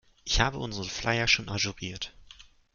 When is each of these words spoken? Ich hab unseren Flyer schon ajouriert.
Ich 0.25 0.39
hab 0.39 0.55
unseren 0.55 0.89
Flyer 0.89 1.27
schon 1.27 1.47
ajouriert. 1.47 2.11